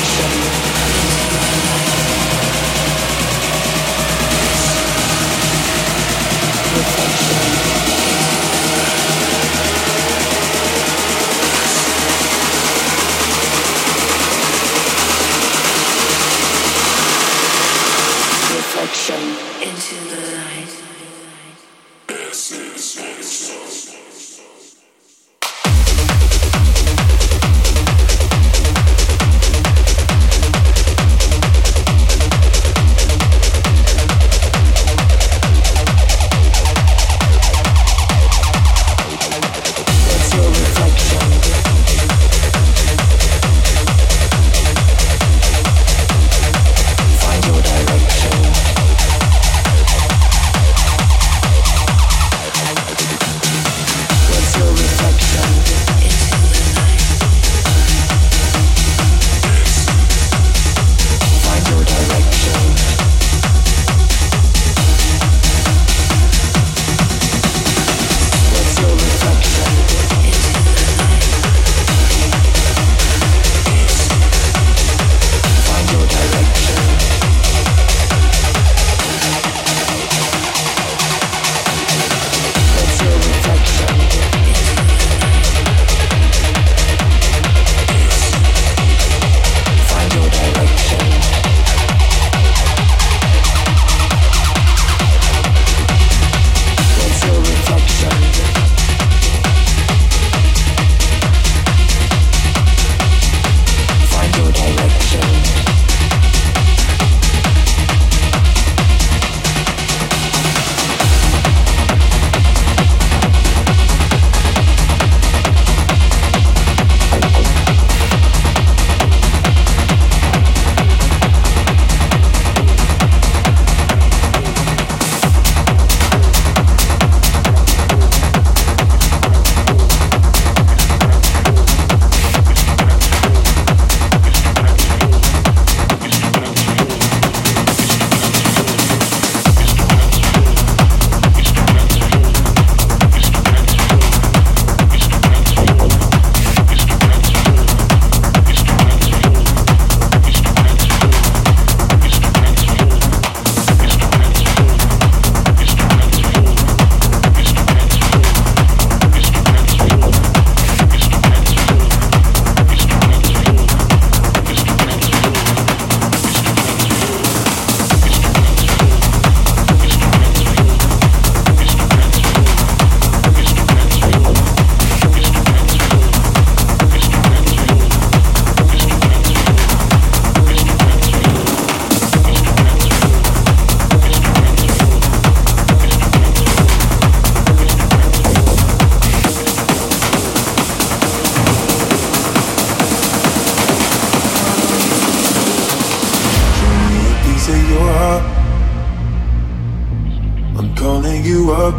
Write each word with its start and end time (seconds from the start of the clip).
Sensation 0.00 0.67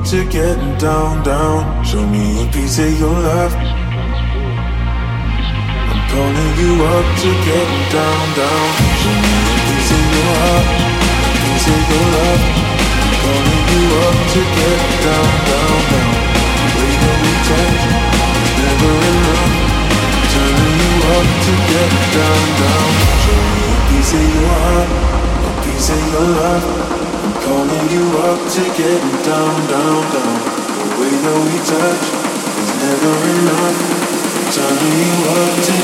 Together. 0.09 0.48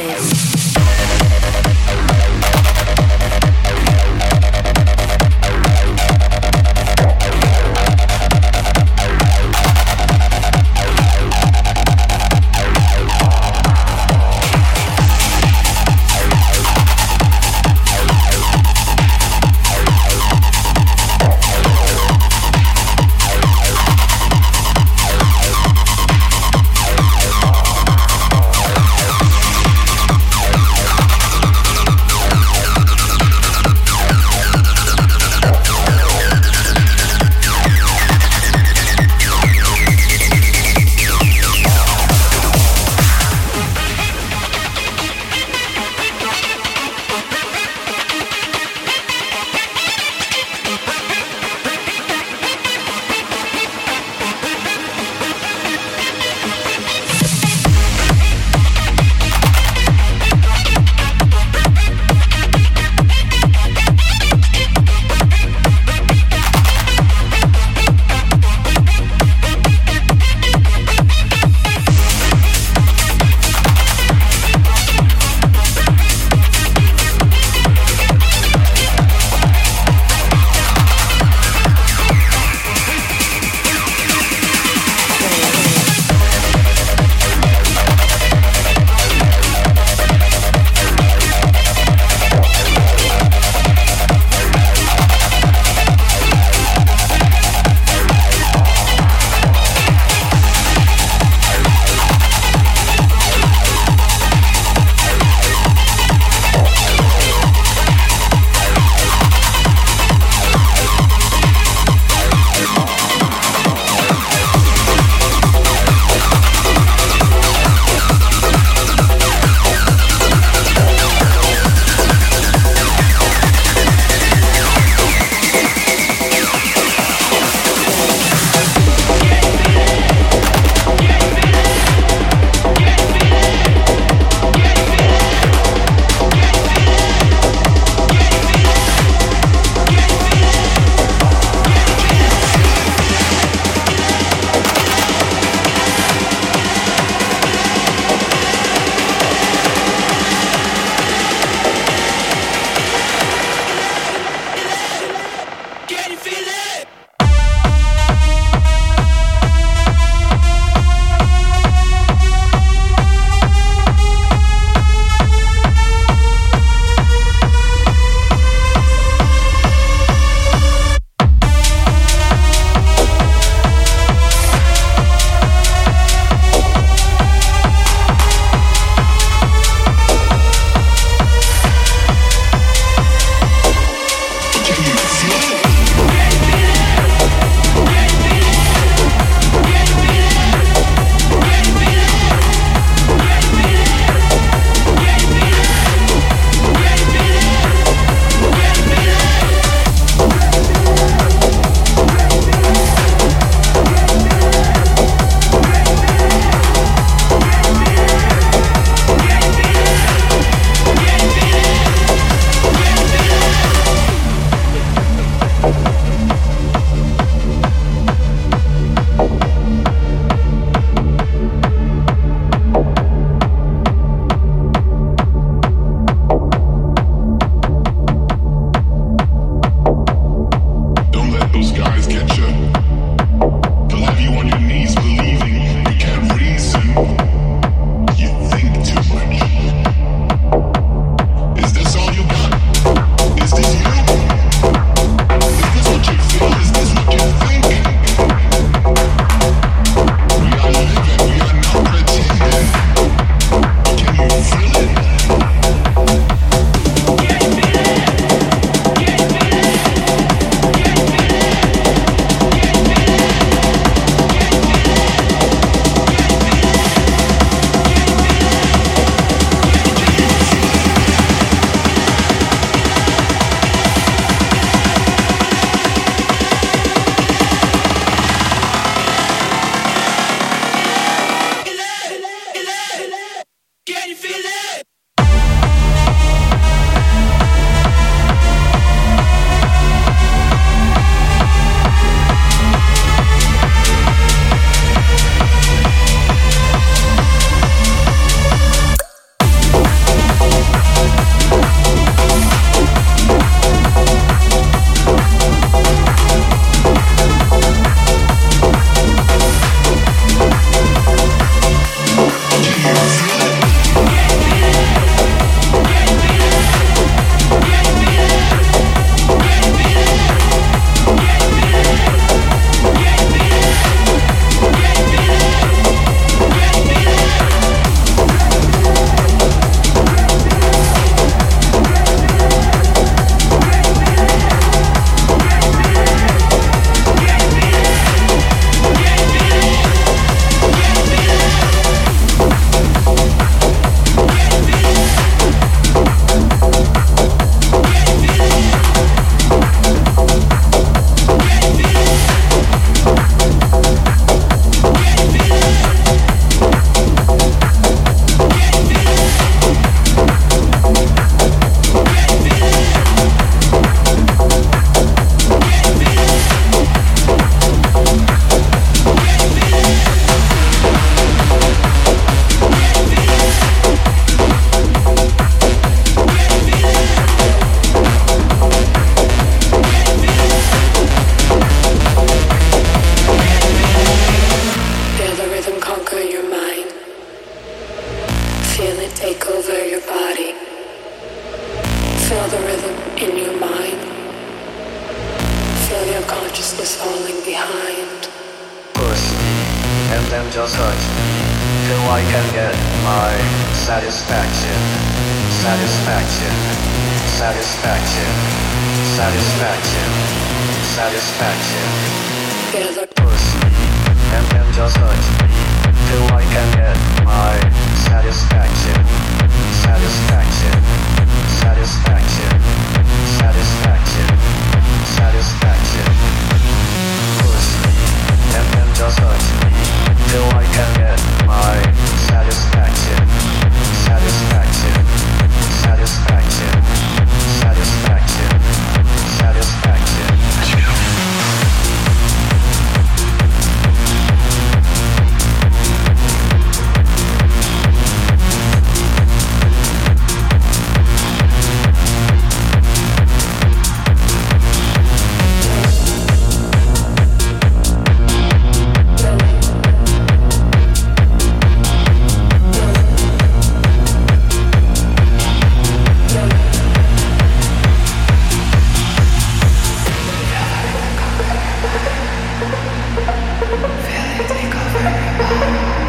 Yeah. 0.00 0.57